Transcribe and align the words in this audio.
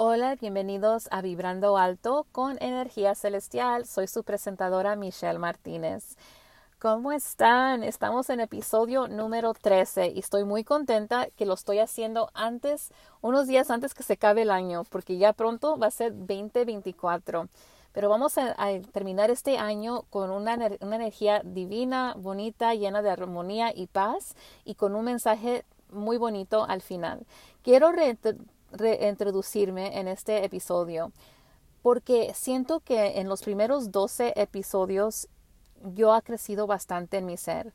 Hola, 0.00 0.36
bienvenidos 0.36 1.08
a 1.10 1.22
Vibrando 1.22 1.76
Alto 1.76 2.24
con 2.30 2.56
Energía 2.62 3.16
Celestial. 3.16 3.84
Soy 3.84 4.06
su 4.06 4.22
presentadora 4.22 4.94
Michelle 4.94 5.40
Martínez. 5.40 6.16
¿Cómo 6.78 7.10
están? 7.10 7.82
Estamos 7.82 8.30
en 8.30 8.38
episodio 8.38 9.08
número 9.08 9.54
13 9.54 10.12
y 10.14 10.20
estoy 10.20 10.44
muy 10.44 10.62
contenta 10.62 11.26
que 11.36 11.46
lo 11.46 11.54
estoy 11.54 11.80
haciendo 11.80 12.30
antes, 12.32 12.92
unos 13.22 13.48
días 13.48 13.72
antes 13.72 13.92
que 13.92 14.04
se 14.04 14.12
acabe 14.12 14.42
el 14.42 14.52
año, 14.52 14.84
porque 14.88 15.18
ya 15.18 15.32
pronto 15.32 15.76
va 15.76 15.88
a 15.88 15.90
ser 15.90 16.12
2024. 16.14 17.48
Pero 17.90 18.08
vamos 18.08 18.38
a, 18.38 18.54
terminar 18.92 19.32
este 19.32 19.58
año 19.58 20.02
con 20.10 20.30
una, 20.30 20.54
una, 20.80 20.94
energía 20.94 21.42
divina, 21.44 22.14
bonita, 22.16 22.72
llena 22.72 23.02
de 23.02 23.10
armonía 23.10 23.72
y 23.74 23.88
paz 23.88 24.36
y 24.64 24.76
con 24.76 24.94
un 24.94 25.06
mensaje 25.06 25.64
muy 25.90 26.18
bonito 26.18 26.64
al 26.68 26.82
final. 26.82 27.26
Quiero 27.64 27.90
reintroducirme 28.72 29.98
en 29.98 30.08
este 30.08 30.44
episodio 30.44 31.12
porque 31.82 32.32
siento 32.34 32.80
que 32.80 33.18
en 33.18 33.28
los 33.28 33.42
primeros 33.42 33.92
12 33.92 34.34
episodios 34.36 35.28
yo 35.82 36.12
ha 36.12 36.22
crecido 36.22 36.66
bastante 36.66 37.18
en 37.18 37.26
mi 37.26 37.36
ser. 37.36 37.72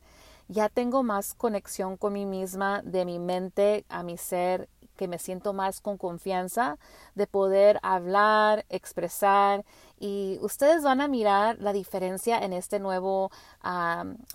Ya 0.49 0.69
tengo 0.69 1.03
más 1.03 1.33
conexión 1.33 1.95
con 1.97 2.13
mí 2.13 2.25
misma, 2.25 2.81
de 2.83 3.05
mi 3.05 3.17
mente 3.17 3.85
a 3.89 4.03
mi 4.03 4.17
ser, 4.17 4.67
que 4.95 5.07
me 5.07 5.19
siento 5.19 5.53
más 5.53 5.81
con 5.81 5.97
confianza 5.97 6.77
de 7.15 7.27
poder 7.27 7.79
hablar, 7.81 8.65
expresar 8.69 9.65
y 9.99 10.37
ustedes 10.41 10.83
van 10.83 11.01
a 11.01 11.07
mirar 11.07 11.57
la 11.59 11.73
diferencia 11.73 12.39
en 12.39 12.53
este 12.53 12.79
nuevo 12.79 13.31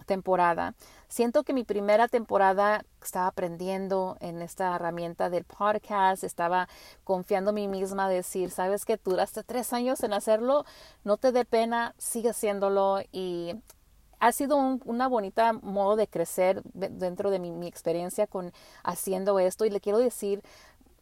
temporada. 0.07 0.75
Siento 1.09 1.43
que 1.43 1.55
mi 1.55 1.65
primera 1.65 2.09
temporada 2.09 2.85
estaba 3.03 3.29
aprendiendo 3.29 4.17
en 4.21 4.43
esta 4.43 4.75
herramienta 4.75 5.31
del 5.31 5.45
podcast, 5.45 6.23
estaba 6.23 6.69
confiando 7.05 7.51
en 7.51 7.55
mí 7.57 7.69
misma, 7.69 8.09
decir, 8.09 8.51
sabes 8.51 8.85
que 8.85 8.99
duraste 9.03 9.43
tres 9.43 9.73
años 9.73 10.03
en 10.03 10.13
hacerlo, 10.13 10.65
no 11.05 11.17
te 11.17 11.33
dé 11.33 11.45
pena, 11.45 11.95
sigue 11.97 12.31
haciéndolo 12.31 13.01
y 13.11 13.55
ha 14.21 14.33
sido 14.33 14.57
un, 14.57 14.81
una 14.85 15.09
bonita 15.09 15.53
modo 15.53 15.97
de 15.97 16.09
crecer 16.09 16.63
dentro 16.75 17.31
de 17.31 17.39
mi, 17.39 17.67
experiencia 17.67 18.27
con 18.27 18.53
haciendo 18.83 19.39
esto 19.39 19.65
y 19.65 19.71
le 19.71 19.81
quiero 19.81 19.99
decir 19.99 20.43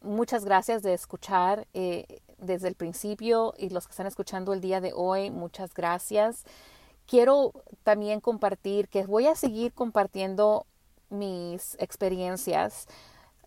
muchas 0.01 0.45
gracias 0.45 0.83
de 0.83 0.93
escuchar 0.93 1.67
eh, 1.73 2.21
desde 2.37 2.67
el 2.67 2.75
principio 2.75 3.53
y 3.57 3.69
los 3.69 3.87
que 3.87 3.91
están 3.91 4.07
escuchando 4.07 4.53
el 4.53 4.61
día 4.61 4.81
de 4.81 4.93
hoy, 4.93 5.31
muchas 5.31 5.73
gracias. 5.73 6.43
Quiero 7.07 7.53
también 7.83 8.19
compartir 8.19 8.89
que 8.89 9.05
voy 9.05 9.27
a 9.27 9.35
seguir 9.35 9.73
compartiendo 9.73 10.65
mis 11.09 11.75
experiencias 11.79 12.87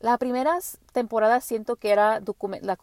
la 0.00 0.16
primera 0.16 0.58
temporada 0.92 1.40
siento 1.42 1.76
que 1.76 1.90
era 1.90 2.20
la 2.62 2.78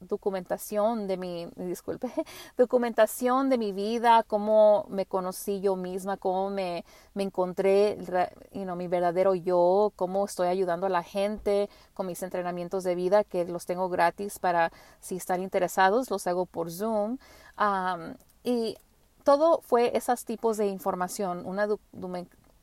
documentación 0.00 1.06
de 1.06 1.16
mi, 1.16 1.46
disculpe, 1.54 2.08
documentación 2.56 3.48
de 3.48 3.56
mi 3.56 3.72
vida, 3.72 4.24
cómo 4.24 4.84
me 4.88 5.06
conocí 5.06 5.60
yo 5.60 5.76
misma, 5.76 6.16
cómo 6.16 6.50
me, 6.50 6.84
me 7.14 7.22
encontré, 7.22 7.96
you 8.52 8.64
know, 8.64 8.74
mi 8.74 8.88
verdadero 8.88 9.36
yo, 9.36 9.92
cómo 9.94 10.24
estoy 10.24 10.48
ayudando 10.48 10.86
a 10.86 10.90
la 10.90 11.04
gente 11.04 11.70
con 11.94 12.06
mis 12.06 12.20
entrenamientos 12.24 12.82
de 12.82 12.96
vida, 12.96 13.22
que 13.22 13.44
los 13.44 13.64
tengo 13.64 13.88
gratis 13.88 14.40
para 14.40 14.72
si 14.98 15.16
están 15.16 15.40
interesados, 15.40 16.10
los 16.10 16.26
hago 16.26 16.46
por 16.46 16.72
Zoom. 16.72 17.18
y 18.42 18.76
todo 19.22 19.60
fue 19.60 19.96
esos 19.96 20.24
tipos 20.24 20.56
de 20.56 20.66
información, 20.66 21.46
una 21.46 21.68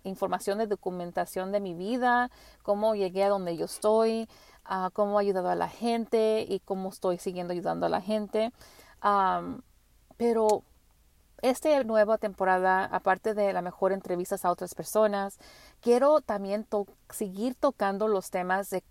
información 0.05 0.57
de 0.57 0.67
documentación 0.67 1.51
de 1.51 1.59
mi 1.59 1.73
vida, 1.73 2.31
cómo 2.63 2.95
llegué 2.95 3.23
a 3.23 3.29
donde 3.29 3.57
yo 3.57 3.65
estoy, 3.65 4.29
uh, 4.69 4.89
cómo 4.93 5.19
he 5.19 5.23
ayudado 5.23 5.49
a 5.49 5.55
la 5.55 5.69
gente 5.69 6.45
y 6.47 6.59
cómo 6.61 6.89
estoy 6.89 7.17
siguiendo 7.17 7.53
ayudando 7.53 7.85
a 7.85 7.89
la 7.89 8.01
gente. 8.01 8.51
pero 10.17 10.63
esta 11.41 11.83
nueva 11.83 12.17
temporada, 12.17 12.85
aparte 12.85 13.33
de 13.33 13.53
la 13.53 13.61
mejor 13.61 13.91
entrevistas 13.91 14.45
a 14.45 14.51
otras 14.51 14.73
personas, 14.73 15.37
quiero 15.81 16.21
también 16.21 16.65
seguir 17.09 17.55
tocando 17.55 18.07
los 18.07 18.31
temas 18.31 18.69
de 18.69 18.83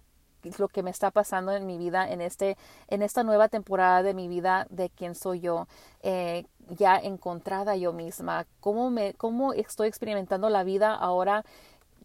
lo 0.59 0.69
que 0.69 0.83
me 0.83 0.91
está 0.91 1.11
pasando 1.11 1.53
en 1.53 1.67
mi 1.67 1.79
vida 1.79 2.11
en 2.11 2.21
este 2.21 2.57
en 2.89 3.03
esta 3.03 3.23
nueva 3.23 3.49
temporada 3.49 4.03
de 4.03 4.15
mi 4.15 4.29
vida 4.29 4.67
de 4.71 4.91
quién 4.91 5.15
soy 5.15 5.41
yo 5.41 5.67
eh, 6.03 6.47
ya 6.69 6.97
encontrada 6.97 7.77
yo 7.77 7.93
misma 7.93 8.47
cómo 8.61 8.91
me 8.91 9.15
cómo 9.15 9.53
estoy 9.53 9.89
experimentando 9.89 10.49
la 10.51 10.65
vida 10.65 10.95
ahora 10.95 11.45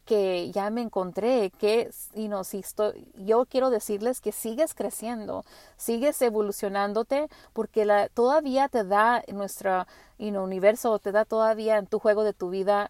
que 0.10 0.50
ya 0.50 0.72
me 0.72 0.82
encontré, 0.82 1.52
que 1.60 1.92
you 2.16 2.26
know, 2.26 2.44
si 2.44 2.58
estoy, 2.58 3.08
yo 3.16 3.46
quiero 3.46 3.70
decirles 3.70 4.22
que 4.22 4.32
sigues 4.32 4.74
creciendo, 4.74 5.46
sigues 5.78 6.20
evolucionándote, 6.24 7.28
porque 7.54 7.86
la, 7.86 8.10
todavía 8.10 8.70
te 8.70 8.84
da 8.84 9.24
nuestro 9.32 9.86
universo, 10.18 10.98
te 10.98 11.12
da 11.12 11.26
todavía 11.26 11.78
en 11.78 11.86
tu 11.86 12.00
juego 12.00 12.24
de 12.24 12.34
tu 12.34 12.50
vida 12.50 12.90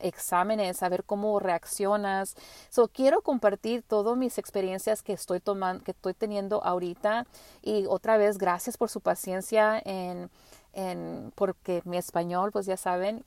exámenes, 0.00 0.82
a 0.82 0.88
ver 0.88 1.04
cómo 1.04 1.38
reaccionas. 1.40 2.36
So, 2.70 2.88
quiero 2.88 3.22
compartir 3.22 3.82
todas 3.82 4.16
mis 4.16 4.38
experiencias 4.38 5.02
que 5.02 5.12
estoy 5.12 5.40
tomando, 5.40 5.84
que 5.84 5.92
estoy 5.92 6.14
teniendo 6.14 6.62
ahorita. 6.64 7.26
Y 7.62 7.86
otra 7.86 8.16
vez, 8.16 8.38
gracias 8.38 8.76
por 8.76 8.88
su 8.90 9.00
paciencia 9.00 9.80
en, 9.84 10.30
en 10.72 11.32
porque 11.34 11.82
mi 11.84 11.96
español, 11.96 12.52
pues 12.52 12.66
ya 12.66 12.76
saben, 12.76 13.24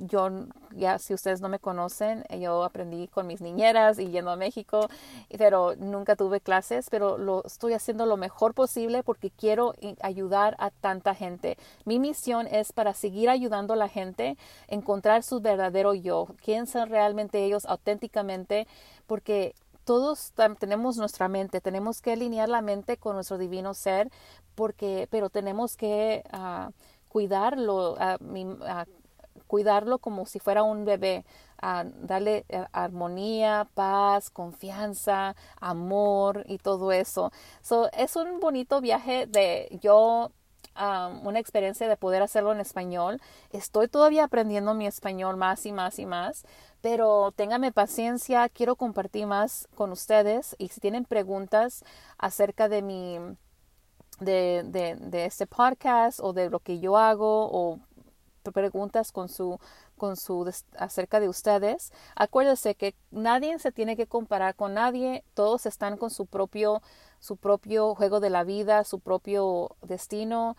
yo 0.00 0.28
ya 0.74 0.98
si 0.98 1.14
ustedes 1.14 1.40
no 1.40 1.48
me 1.48 1.58
conocen, 1.58 2.24
yo 2.38 2.62
aprendí 2.64 3.08
con 3.08 3.26
mis 3.26 3.40
niñeras 3.40 3.98
y 3.98 4.10
yendo 4.10 4.30
a 4.30 4.36
México, 4.36 4.88
pero 5.38 5.74
nunca 5.76 6.16
tuve 6.16 6.40
clases, 6.40 6.88
pero 6.90 7.16
lo 7.18 7.42
estoy 7.44 7.72
haciendo 7.72 8.04
lo 8.06 8.16
mejor 8.16 8.54
posible 8.54 9.02
porque 9.02 9.30
quiero 9.30 9.74
ayudar 10.00 10.56
a 10.58 10.70
tanta 10.70 11.14
gente. 11.14 11.56
Mi 11.84 11.98
misión 11.98 12.46
es 12.46 12.72
para 12.72 12.94
seguir 12.94 13.30
ayudando 13.30 13.74
a 13.74 13.76
la 13.76 13.88
gente, 13.88 14.36
encontrar 14.68 15.22
su 15.22 15.40
verdadero 15.40 15.94
yo, 15.94 16.28
quién 16.42 16.66
son 16.66 16.90
realmente 16.90 17.44
ellos 17.44 17.64
auténticamente, 17.64 18.66
porque 19.06 19.54
todos 19.84 20.32
tenemos 20.58 20.96
nuestra 20.96 21.28
mente, 21.28 21.60
tenemos 21.60 22.00
que 22.00 22.12
alinear 22.12 22.48
la 22.48 22.62
mente 22.62 22.96
con 22.96 23.14
nuestro 23.14 23.38
divino 23.38 23.74
ser, 23.74 24.10
porque, 24.54 25.08
pero 25.10 25.30
tenemos 25.30 25.76
que 25.76 26.22
uh, 26.32 26.70
cuidarlo, 27.08 27.94
uh, 27.94 28.84
cuidarlo 29.46 29.98
como 29.98 30.26
si 30.26 30.38
fuera 30.38 30.62
un 30.62 30.84
bebé, 30.84 31.24
darle 31.60 32.44
eh, 32.48 32.66
armonía, 32.72 33.68
paz, 33.74 34.30
confianza, 34.30 35.36
amor 35.60 36.44
y 36.48 36.58
todo 36.58 36.90
eso. 36.90 37.30
So, 37.60 37.90
es 37.92 38.16
un 38.16 38.40
bonito 38.40 38.80
viaje 38.80 39.26
de 39.26 39.78
yo 39.80 40.32
una 40.74 41.38
experiencia 41.38 41.88
de 41.88 41.96
poder 41.96 42.22
hacerlo 42.22 42.52
en 42.52 42.60
español. 42.60 43.20
Estoy 43.50 43.88
todavía 43.88 44.24
aprendiendo 44.24 44.74
mi 44.74 44.86
español 44.86 45.36
más 45.36 45.66
y 45.66 45.72
más 45.72 45.98
y 45.98 46.06
más, 46.06 46.44
pero 46.80 47.32
ténganme 47.32 47.72
paciencia, 47.72 48.48
quiero 48.48 48.76
compartir 48.76 49.26
más 49.26 49.68
con 49.74 49.92
ustedes 49.92 50.56
y 50.58 50.68
si 50.68 50.80
tienen 50.80 51.04
preguntas 51.04 51.84
acerca 52.18 52.68
de 52.68 52.82
mi 52.82 53.18
de, 54.20 54.62
de, 54.64 54.96
de 54.96 55.24
este 55.24 55.46
podcast 55.46 56.20
o 56.20 56.32
de 56.32 56.48
lo 56.48 56.60
que 56.60 56.78
yo 56.78 56.96
hago 56.96 57.48
o 57.50 57.80
preguntas 58.50 59.12
con 59.12 59.28
su 59.28 59.60
con 59.96 60.16
su 60.16 60.50
acerca 60.76 61.20
de 61.20 61.28
ustedes 61.28 61.92
acuérdense 62.16 62.74
que 62.74 62.96
nadie 63.10 63.58
se 63.58 63.70
tiene 63.70 63.96
que 63.96 64.06
comparar 64.06 64.56
con 64.56 64.74
nadie 64.74 65.22
todos 65.34 65.66
están 65.66 65.96
con 65.96 66.10
su 66.10 66.26
propio 66.26 66.82
su 67.20 67.36
propio 67.36 67.94
juego 67.94 68.18
de 68.18 68.30
la 68.30 68.42
vida 68.42 68.82
su 68.82 68.98
propio 68.98 69.76
destino 69.82 70.56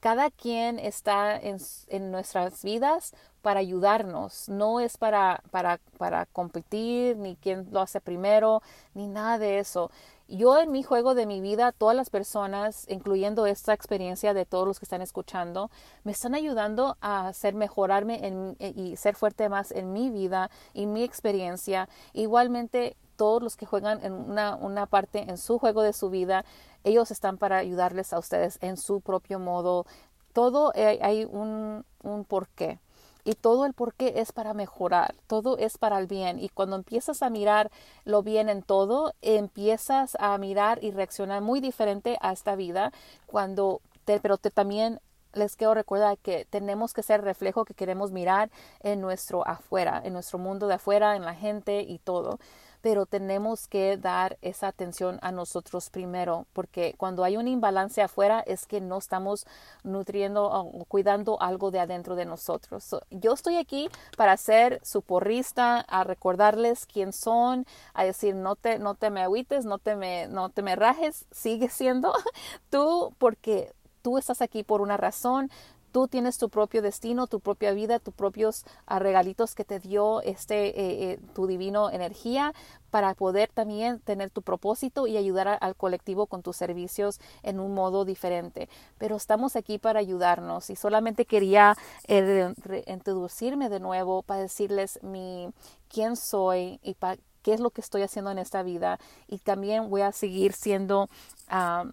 cada 0.00 0.30
quien 0.30 0.78
está 0.78 1.36
en, 1.36 1.58
en 1.88 2.10
nuestras 2.10 2.62
vidas 2.62 3.14
para 3.42 3.60
ayudarnos, 3.60 4.48
no 4.48 4.80
es 4.80 4.96
para, 4.96 5.42
para, 5.50 5.80
para 5.96 6.26
competir, 6.26 7.16
ni 7.16 7.36
quién 7.36 7.68
lo 7.72 7.80
hace 7.80 8.00
primero, 8.00 8.62
ni 8.94 9.08
nada 9.08 9.38
de 9.38 9.58
eso. 9.58 9.90
Yo 10.30 10.58
en 10.58 10.70
mi 10.70 10.82
juego 10.82 11.14
de 11.14 11.24
mi 11.24 11.40
vida, 11.40 11.72
todas 11.72 11.96
las 11.96 12.10
personas, 12.10 12.84
incluyendo 12.90 13.46
esta 13.46 13.72
experiencia 13.72 14.34
de 14.34 14.44
todos 14.44 14.66
los 14.66 14.78
que 14.78 14.84
están 14.84 15.00
escuchando, 15.00 15.70
me 16.04 16.12
están 16.12 16.34
ayudando 16.34 16.98
a 17.00 17.28
hacer 17.28 17.54
mejorarme 17.54 18.26
en, 18.26 18.54
y 18.60 18.96
ser 18.96 19.14
fuerte 19.14 19.48
más 19.48 19.72
en 19.72 19.94
mi 19.94 20.10
vida 20.10 20.50
y 20.74 20.84
mi 20.84 21.02
experiencia. 21.02 21.88
Igualmente, 22.12 22.94
todos 23.16 23.42
los 23.42 23.56
que 23.56 23.64
juegan 23.64 24.04
en 24.04 24.12
una, 24.12 24.54
una 24.56 24.84
parte 24.84 25.20
en 25.30 25.38
su 25.38 25.58
juego 25.58 25.80
de 25.80 25.94
su 25.94 26.10
vida, 26.10 26.44
ellos 26.84 27.10
están 27.10 27.38
para 27.38 27.56
ayudarles 27.56 28.12
a 28.12 28.18
ustedes 28.18 28.58
en 28.60 28.76
su 28.76 29.00
propio 29.00 29.38
modo. 29.38 29.86
Todo 30.34 30.72
hay, 30.74 30.98
hay 31.00 31.24
un, 31.24 31.86
un 32.02 32.24
porqué. 32.26 32.78
Y 33.24 33.34
todo 33.34 33.66
el 33.66 33.74
porqué 33.74 34.14
es 34.16 34.32
para 34.32 34.54
mejorar, 34.54 35.14
todo 35.26 35.58
es 35.58 35.78
para 35.78 35.98
el 35.98 36.06
bien. 36.06 36.38
Y 36.38 36.48
cuando 36.48 36.76
empiezas 36.76 37.22
a 37.22 37.30
mirar 37.30 37.70
lo 38.04 38.22
bien 38.22 38.48
en 38.48 38.62
todo, 38.62 39.14
empiezas 39.22 40.16
a 40.20 40.36
mirar 40.38 40.82
y 40.82 40.90
reaccionar 40.90 41.42
muy 41.42 41.60
diferente 41.60 42.16
a 42.20 42.32
esta 42.32 42.56
vida. 42.56 42.92
Cuando 43.26 43.80
te, 44.04 44.20
pero 44.20 44.38
te 44.38 44.50
también 44.50 45.00
les 45.34 45.56
quiero 45.56 45.74
recordar 45.74 46.18
que 46.18 46.46
tenemos 46.50 46.92
que 46.92 47.02
ser 47.02 47.22
reflejo 47.22 47.64
que 47.64 47.74
queremos 47.74 48.12
mirar 48.12 48.50
en 48.80 49.00
nuestro 49.00 49.46
afuera, 49.46 50.00
en 50.04 50.12
nuestro 50.12 50.38
mundo 50.38 50.66
de 50.66 50.74
afuera, 50.74 51.16
en 51.16 51.24
la 51.24 51.34
gente 51.34 51.82
y 51.82 51.98
todo. 51.98 52.38
Pero 52.80 53.06
tenemos 53.06 53.66
que 53.66 53.96
dar 53.96 54.38
esa 54.42 54.68
atención 54.68 55.18
a 55.22 55.32
nosotros 55.32 55.90
primero, 55.90 56.46
porque 56.52 56.94
cuando 56.96 57.24
hay 57.24 57.36
un 57.36 57.48
imbalance 57.48 58.02
afuera 58.02 58.40
es 58.46 58.66
que 58.66 58.80
no 58.80 58.98
estamos 58.98 59.46
nutriendo 59.82 60.46
o 60.46 60.84
cuidando 60.86 61.40
algo 61.40 61.70
de 61.70 61.80
adentro 61.80 62.16
de 62.16 62.24
nosotros. 62.24 62.96
yo 63.10 63.32
estoy 63.32 63.56
aquí 63.56 63.88
para 64.16 64.36
ser 64.36 64.80
su 64.82 65.02
porrista, 65.02 65.80
a 65.80 66.04
recordarles 66.04 66.86
quién 66.86 67.12
son, 67.12 67.66
a 67.94 68.04
decir 68.04 68.34
no 68.34 68.56
te, 68.56 68.78
no 68.78 68.94
te 68.94 69.10
me 69.10 69.22
agüites, 69.22 69.64
no 69.64 69.78
te 69.78 69.96
me, 69.96 70.28
no 70.28 70.50
te 70.50 70.62
me 70.62 70.76
rajes, 70.76 71.26
sigue 71.30 71.68
siendo 71.68 72.12
tú 72.70 73.14
porque 73.18 73.72
tú 74.02 74.18
estás 74.18 74.40
aquí 74.42 74.62
por 74.62 74.80
una 74.80 74.96
razón, 74.96 75.50
Tú 75.92 76.08
tienes 76.08 76.38
tu 76.38 76.48
propio 76.48 76.82
destino, 76.82 77.26
tu 77.26 77.40
propia 77.40 77.72
vida, 77.72 77.98
tus 77.98 78.14
propios 78.14 78.64
ah, 78.86 78.98
regalitos 78.98 79.54
que 79.54 79.64
te 79.64 79.80
dio 79.80 80.20
este 80.22 80.68
eh, 80.68 81.12
eh, 81.12 81.20
tu 81.34 81.46
divino 81.46 81.90
energía 81.90 82.54
para 82.90 83.14
poder 83.14 83.50
también 83.52 84.00
tener 84.00 84.30
tu 84.30 84.42
propósito 84.42 85.06
y 85.06 85.16
ayudar 85.16 85.58
al 85.60 85.76
colectivo 85.76 86.26
con 86.26 86.42
tus 86.42 86.56
servicios 86.56 87.20
en 87.42 87.60
un 87.60 87.74
modo 87.74 88.04
diferente. 88.04 88.68
Pero 88.98 89.16
estamos 89.16 89.56
aquí 89.56 89.78
para 89.78 90.00
ayudarnos 90.00 90.70
y 90.70 90.76
solamente 90.76 91.24
quería 91.24 91.76
eh, 92.06 92.54
introducirme 92.86 93.68
de 93.68 93.80
nuevo 93.80 94.22
para 94.22 94.40
decirles 94.40 94.98
mi 95.02 95.50
quién 95.88 96.16
soy 96.16 96.80
y 96.82 96.96
qué 97.42 97.54
es 97.54 97.60
lo 97.60 97.70
que 97.70 97.80
estoy 97.80 98.02
haciendo 98.02 98.30
en 98.30 98.38
esta 98.38 98.62
vida 98.62 98.98
y 99.26 99.38
también 99.38 99.90
voy 99.90 100.02
a 100.02 100.12
seguir 100.12 100.52
siendo 100.52 101.08
ah, 101.48 101.84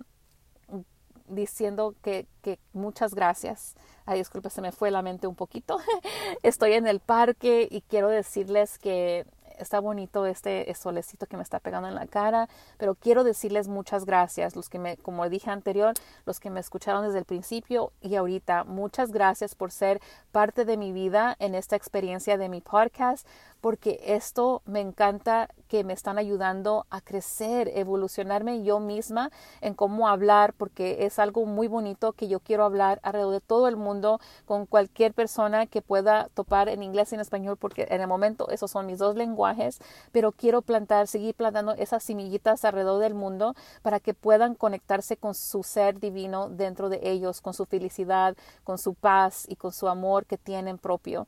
diciendo 1.27 1.95
que, 2.01 2.27
que 2.42 2.60
muchas 2.74 3.16
gracias. 3.16 3.75
Ay, 4.06 4.19
disculpe, 4.19 4.50
se 4.50 4.62
me 4.62 4.72
fue 4.72 4.92
la 4.92 5.01
mente 5.01 5.27
un 5.27 5.36
poquito. 5.36 5.77
Estoy 6.44 6.74
en 6.74 6.88
el 6.88 7.00
parque 7.00 7.68
y 7.69 7.81
quiero 7.81 8.10
decirles 8.10 8.77
que 8.77 9.25
está 9.60 9.80
bonito 9.80 10.25
este 10.25 10.74
solecito 10.75 11.27
que 11.27 11.38
me 11.38 11.44
está 11.44 11.60
pegando 11.60 11.88
en 11.88 11.95
la 11.95 12.07
cara, 12.07 12.50
pero 12.77 12.95
quiero 12.95 13.24
decirles 13.24 13.68
muchas 13.68 14.06
gracias, 14.06 14.56
los 14.56 14.69
que 14.69 14.80
me, 14.80 14.98
como 14.98 15.27
dije 15.30 15.50
anterior, 15.50 15.94
los 16.25 16.39
que 16.39 16.50
me 16.50 16.60
escucharon 16.60 17.06
desde 17.06 17.19
el 17.19 17.25
principio 17.25 17.92
y 18.01 18.16
ahorita, 18.16 18.63
muchas 18.63 19.12
gracias 19.12 19.56
por 19.56 19.71
ser 19.71 20.01
parte 20.31 20.66
de 20.66 20.78
mi 20.78 20.92
vida 20.92 21.36
en 21.39 21.56
esta 21.56 21.75
experiencia 21.75 22.38
de 22.38 22.50
mi 22.50 22.62
podcast, 22.62 23.28
porque 23.66 24.00
esto 24.06 24.62
me 24.66 24.80
encanta 24.80 25.50
que 25.70 25.84
me 25.84 25.94
están 25.94 26.20
ayudando 26.20 26.86
a 26.92 27.02
crecer, 27.02 27.72
evolucionarme 27.74 28.62
yo 28.62 28.80
misma 28.80 29.32
en 29.60 29.74
cómo 29.74 30.08
hablar, 30.08 30.54
porque 30.54 31.08
es 31.08 31.18
algo 31.18 31.48
muy 31.48 31.68
bonito 31.68 32.14
que 32.14 32.28
yo 32.28 32.40
quiero 32.40 32.64
hablar 32.64 33.00
alrededor 33.02 33.34
de 33.34 33.42
todo 33.42 33.68
el 33.68 33.76
mundo 33.76 34.20
con 34.46 34.68
cualquier 34.68 35.16
persona 35.16 35.66
que 35.66 35.82
pueda 35.82 36.30
topar 36.36 36.70
en 36.70 36.84
inglés 36.84 37.12
y 37.12 37.16
en 37.16 37.22
español, 37.22 37.58
porque 37.58 37.88
en 37.90 38.02
el 38.02 38.08
momento 38.08 38.52
esos 38.52 38.70
son 38.70 38.86
mis 38.86 39.00
dos 39.00 39.16
lenguajes, 39.16 39.80
pero 40.12 40.32
quiero 40.32 40.62
plantar, 40.62 41.08
seguir 41.08 41.34
plantando 41.34 41.72
esas 41.72 42.04
semillitas 42.04 42.66
alrededor 42.66 43.02
del 43.02 43.16
mundo 43.16 43.56
para 43.82 44.00
que 44.00 44.14
puedan 44.14 44.54
conectarse 44.54 45.18
con 45.18 45.34
su 45.34 45.64
ser 45.64 46.00
divino 46.00 46.50
dentro 46.50 46.88
de 46.88 47.00
ellos, 47.02 47.42
con 47.42 47.56
su 47.56 47.66
felicidad, 47.66 48.38
con 48.64 48.78
su 48.78 48.94
paz 48.94 49.48
y 49.50 49.56
con 49.56 49.72
su 49.72 49.88
amor 49.88 50.28
que 50.28 50.38
tienen 50.38 50.78
propio. 50.78 51.26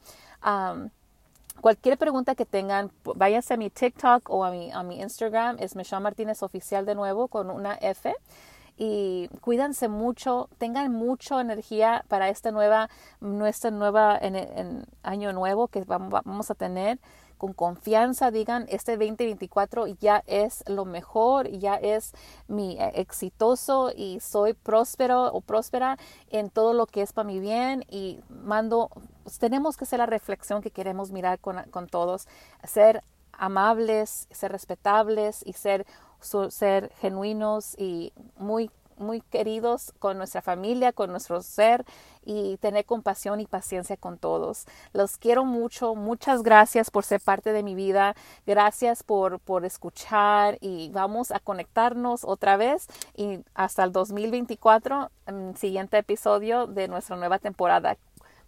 Cualquier 1.62 1.98
pregunta 1.98 2.36
que 2.36 2.46
tengan, 2.46 2.92
váyanse 3.04 3.54
a 3.54 3.58
mi 3.58 3.70
TikTok 3.70 4.30
o 4.30 4.46
a 4.46 4.52
mi, 4.52 4.72
a 4.72 4.84
mi 4.84 5.02
Instagram, 5.02 5.58
es 5.60 5.76
Michelle 5.76 6.02
Martínez 6.02 6.44
Oficial 6.44 6.86
de 6.86 6.96
nuevo 6.96 7.28
con 7.28 7.50
una 7.50 7.76
F. 7.82 8.14
Y 8.78 9.28
cuídense 9.42 9.88
mucho, 9.88 10.50
tengan 10.60 10.92
mucha 10.92 11.42
energía 11.42 12.06
para 12.08 12.30
esta 12.30 12.52
nueva, 12.52 12.90
nuestra 13.20 13.72
nueva 13.72 14.20
año 15.02 15.34
nuevo 15.34 15.68
que 15.68 15.84
vamos 15.84 16.52
a 16.52 16.56
tener 16.56 17.00
con 17.38 17.54
confianza 17.54 18.32
digan, 18.32 18.66
este 18.70 18.98
2024 18.98 19.88
ya 19.88 20.24
es 20.28 20.64
lo 20.68 20.86
mejor, 20.86 21.50
ya 21.50 21.76
es 21.76 22.14
mi 22.48 22.78
eh, 22.80 22.92
exitoso 22.96 23.92
y 23.96 24.20
soy 24.20 24.54
próspero 24.54 25.32
o 25.34 25.42
próspera 25.42 25.98
en 26.30 26.50
todo 26.50 26.74
lo 26.74 26.86
que 26.86 27.02
es 27.02 27.14
para 27.14 27.28
mi 27.28 27.40
bien 27.40 27.86
y 27.90 28.20
mando, 28.30 28.90
pues, 29.24 29.40
tenemos 29.40 29.78
que 29.78 29.86
hacer 29.86 30.00
la 30.00 30.06
reflexión 30.06 30.62
que 30.62 30.72
queremos 30.72 31.12
mirar 31.12 31.40
con, 31.40 31.64
con 31.72 31.88
todos, 31.88 32.28
ser 32.64 33.04
amables, 33.34 34.28
ser 34.32 34.52
respetables 34.52 35.42
y 35.46 35.54
ser, 35.54 35.86
ser 36.50 36.92
genuinos 37.00 37.76
y 37.78 38.14
muy 38.38 38.72
muy 38.98 39.22
queridos 39.22 39.94
con 40.00 40.18
nuestra 40.18 40.42
familia, 40.42 40.92
con 40.92 41.12
nuestro 41.12 41.42
ser 41.42 41.86
y 42.24 42.58
tener 42.58 42.86
compasión 42.86 43.40
y 43.40 43.46
paciencia 43.46 43.98
con 43.98 44.18
todos. 44.18 44.66
Los 44.94 45.18
quiero 45.18 45.46
mucho. 45.46 45.96
Muchas 45.96 46.44
gracias 46.44 46.92
por 46.92 47.04
ser 47.04 47.22
parte 47.22 47.54
de 47.54 47.64
mi 47.64 47.76
vida. 47.76 48.16
Gracias 48.46 49.04
por, 49.04 49.40
por 49.40 49.66
escuchar 49.66 50.58
y 50.62 50.90
vamos 50.92 51.32
a 51.32 51.40
conectarnos 51.40 52.24
otra 52.24 52.58
vez 52.58 52.88
y 53.16 53.40
hasta 53.54 53.84
el 53.84 53.92
2024, 53.92 55.10
el 55.28 55.58
siguiente 55.58 55.98
episodio 55.98 56.68
de 56.68 56.88
nuestra 56.88 57.16
nueva 57.16 57.40
temporada. 57.40 57.98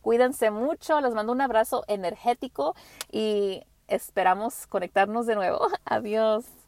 Cuídense 0.01 0.51
mucho. 0.51 1.01
Les 1.01 1.13
mando 1.13 1.31
un 1.33 1.41
abrazo 1.41 1.83
energético 1.87 2.75
y 3.11 3.63
esperamos 3.87 4.67
conectarnos 4.67 5.25
de 5.25 5.35
nuevo. 5.35 5.67
Adiós. 5.85 6.58